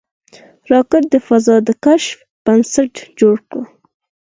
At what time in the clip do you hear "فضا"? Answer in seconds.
1.27-1.55